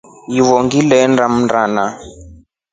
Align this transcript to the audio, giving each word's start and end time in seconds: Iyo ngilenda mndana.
Iyo 0.31 0.45
ngilenda 0.63 1.23
mndana. 1.33 1.85